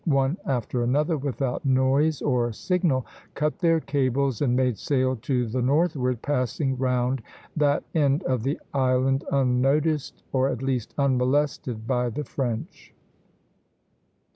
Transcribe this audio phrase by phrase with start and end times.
[0.07, 3.05] one after another, without noise or signal,
[3.35, 7.21] cut their cables and made sail to the northward, passing round
[7.55, 12.91] that end of the island unnoticed, or at least unmolested, by the French.